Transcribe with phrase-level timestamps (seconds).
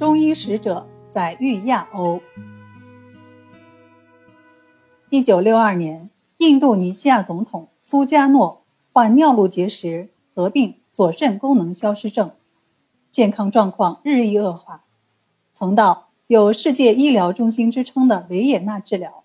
[0.00, 2.22] 中医使者载誉亚欧。
[5.10, 8.62] 一九六二年，印度尼西亚总统苏加诺
[8.94, 12.30] 患尿路结石，合并左肾功能消失症，
[13.10, 14.84] 健康状况日益恶化，
[15.52, 19.24] 曾到有世界医疗中心之称的维也纳治疗，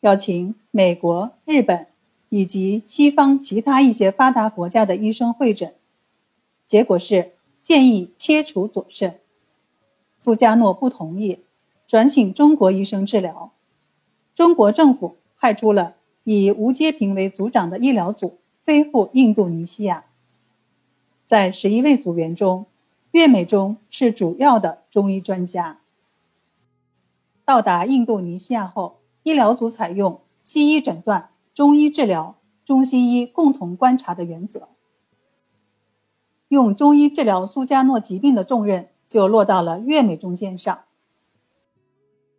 [0.00, 1.86] 邀请美国、日本
[2.28, 5.74] 以及西方其他一些发达国家的医生会诊，
[6.66, 9.21] 结果是建议切除左肾。
[10.24, 11.40] 苏加诺不同意，
[11.84, 13.50] 转请中国医生治疗。
[14.36, 20.04] 中国政府派出了以吴阶平为组长的医疗组飞赴印度尼西亚。
[21.24, 22.66] 在十一位组员中，
[23.10, 25.80] 岳美中是主要的中医专家。
[27.44, 34.68] 到达印度尼西亚后，医疗组采用西医诊断、中医治疗、中西医共同观察的原则，
[36.46, 38.90] 用中医治疗苏加诺疾病的重任。
[39.12, 40.84] 就落到了岳美中肩上。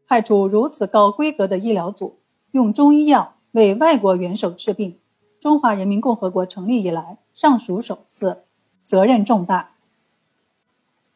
[0.07, 2.17] 派出如此高规格的医疗组，
[2.49, 4.97] 用中医药为外国元首治病，
[5.39, 8.45] 中华人民共和国成立以来尚属首次，
[8.85, 9.75] 责任重大。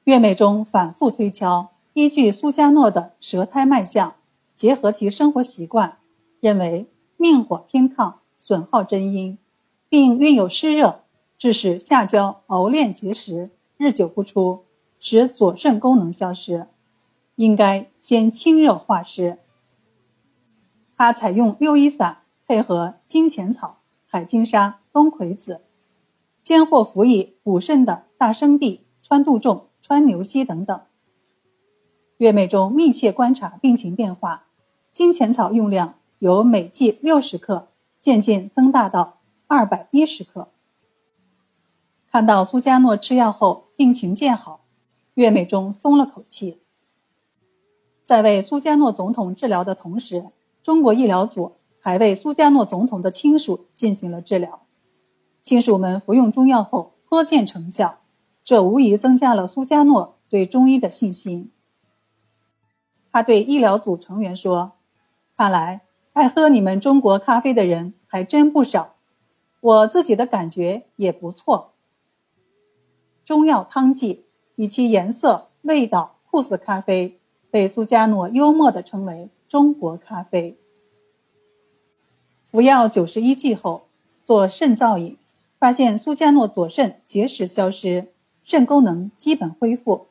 [0.03, 4.13] 岳美中反复推敲，依据苏加诺的舌苔脉象，
[4.53, 5.97] 结合其生活习惯，
[6.39, 6.85] 认为
[7.17, 9.39] 命火偏亢，损耗真阴，
[9.89, 11.01] 并蕴有湿热，
[11.35, 14.66] 致使下焦熬练结石，日久不出。
[14.99, 16.67] 使左肾功能消失，
[17.35, 19.39] 应该先清热化湿。
[20.95, 25.61] 他采用六一散配合金钱草、海金沙、冬葵子，
[26.41, 30.81] 兼或辅以补肾的大生地、川杜仲、川牛膝等等。
[32.17, 34.47] 月妹中密切观察病情变化，
[34.91, 37.67] 金钱草用量由每剂六十克
[38.01, 40.49] 渐渐增大到二百一十克。
[42.09, 44.61] 看到苏加诺吃药后病情渐好。
[45.17, 46.61] 岳美中松了口气。
[48.03, 50.27] 在为苏加诺总统治疗的同时，
[50.61, 54.67] 中国医疗组还为苏加诺总统的亲属进行了治疗。
[55.41, 57.97] 亲属们服用中药后颇见成效，
[58.43, 61.51] 这无疑增加了苏加诺对中医的信心。
[63.11, 64.73] 他对医疗组成员说
[65.35, 65.81] ：“看来
[66.13, 68.93] 爱喝你们中国咖啡的人还真不少，
[69.61, 71.73] 我自己的感觉也不错。”
[73.25, 74.26] 中药汤剂。
[74.57, 77.19] 以其颜色、味道酷似咖啡，
[77.51, 80.57] 被苏加诺幽默地称为“中国咖啡”。
[82.49, 83.83] 服药九十一剂后，
[84.25, 85.15] 做肾造影，
[85.59, 88.07] 发现苏加诺左肾结石消失，
[88.43, 90.07] 肾功能基本恢复。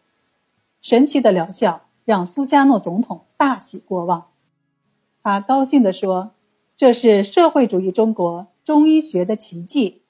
[0.80, 4.28] 神奇的疗效让苏加诺总统大喜过望，
[5.24, 6.30] 他高兴地说
[6.76, 10.02] ：“这是社会主义中国中医学的奇迹，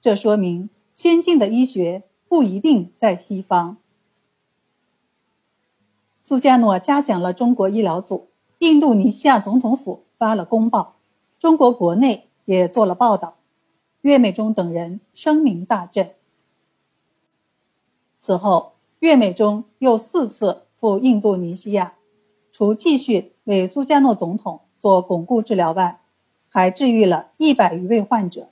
[0.00, 3.76] 这说明先进的医学。”不一定在西方。
[6.22, 10.94] 苏加诺嘉奖了中国医疗组，印度尼西亚总统府发了公报，
[11.40, 13.38] 中国国内也做了报道，
[14.02, 16.14] 岳美中等人声名大振。
[18.20, 21.94] 此后，岳美中又四次赴印度尼西亚，
[22.52, 26.00] 除继续为苏加诺总统做巩固治疗外，
[26.48, 28.50] 还治愈了一百余位患者，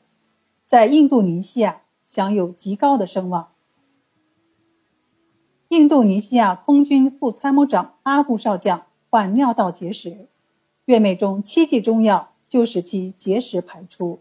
[0.67, 3.51] 在印度尼西亚享有极高的声望。
[5.69, 10.27] 印度尼西亚空军副参谋长阿布少将患尿道结石，
[10.87, 14.21] 岳美中七剂中药就使其结石排出。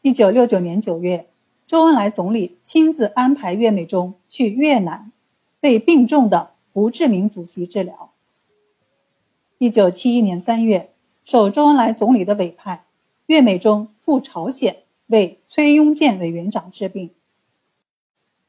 [0.00, 1.28] 一九六九年九月，
[1.66, 5.12] 周恩来总理亲自安排岳美中去越南，
[5.60, 8.12] 为病重的胡志明主席治疗。
[9.58, 10.90] 一九七一年三月，
[11.22, 12.86] 受周恩来总理的委派，
[13.26, 17.10] 岳美中赴朝鲜为崔庸健委员长治病。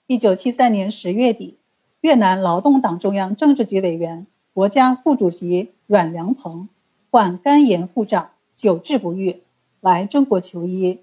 [0.05, 1.57] 一九七三年十月底，
[2.01, 6.67] 越南劳动党中央政治局委员、国家副主席阮良鹏
[7.09, 9.43] 患肝炎腹胀，久治不愈，
[9.79, 10.99] 来中国求医。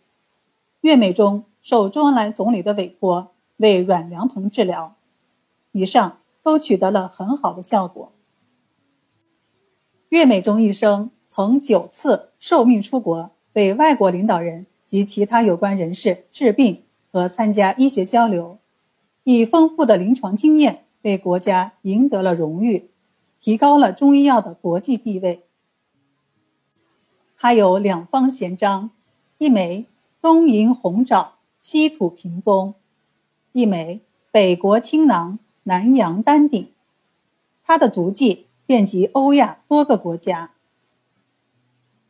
[0.83, 4.95] 岳美中受周恩来总理的委托，为阮良鹏治疗，
[5.73, 8.13] 以上都取得了很好的效果。
[10.11, 18.60] 岳美中一生曾九次受命出国，为外国领导人及其他有关人士治病和参加医学交流。
[19.33, 22.91] 以丰富的临床经验为国家赢得了荣誉，
[23.41, 25.45] 提高了中医药的国际地位。
[27.39, 28.91] 他有两方贤章，
[29.39, 29.87] 一枚
[30.21, 32.75] 东瀛红爪，西土平宗，
[33.53, 34.01] 一枚
[34.33, 36.73] 北国青囊，南洋丹鼎。
[37.63, 40.55] 他的足迹遍及欧亚多个国家。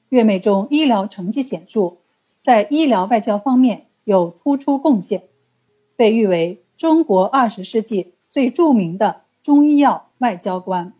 [0.08, 1.98] 岳美中医疗成绩显著，
[2.40, 5.24] 在医疗外交方面有突出贡献，
[5.94, 6.64] 被誉为。
[6.80, 10.94] 中国二十世纪最著名的中医药外交官。